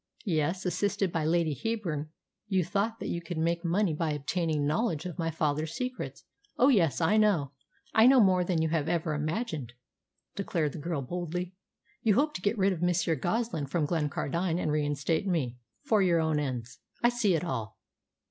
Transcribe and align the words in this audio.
"Yes; 0.25 0.65
assisted 0.65 1.11
by 1.11 1.25
Lady 1.25 1.53
Heyburn, 1.53 2.07
you 2.47 2.63
thought 2.63 2.99
that 2.99 3.09
you 3.09 3.21
could 3.21 3.37
make 3.37 3.63
money 3.63 3.93
by 3.93 4.13
obtaining 4.13 4.65
knowledge 4.65 5.05
of 5.05 5.19
my 5.19 5.29
father's 5.29 5.73
secrets. 5.75 6.23
Oh 6.57 6.69
yes, 6.69 7.01
I 7.01 7.17
know 7.17 7.51
I 7.93 8.07
know 8.07 8.19
more 8.19 8.43
than 8.43 8.63
you 8.63 8.69
have 8.69 8.89
ever 8.89 9.13
imagined," 9.13 9.73
declared 10.35 10.71
the 10.71 10.79
girl 10.79 11.03
boldly. 11.03 11.53
"You 12.01 12.15
hope 12.15 12.33
to 12.33 12.41
get 12.41 12.57
rid 12.57 12.73
of 12.73 12.81
Monsieur 12.81 13.13
Goslin 13.13 13.67
from 13.67 13.85
Glencardine 13.85 14.57
and 14.57 14.71
reinstate 14.71 15.27
me 15.27 15.57
for 15.83 16.01
your 16.01 16.19
own 16.19 16.39
ends. 16.39 16.79
I 17.03 17.09
see 17.09 17.35
it 17.35 17.43
all." 17.43 17.77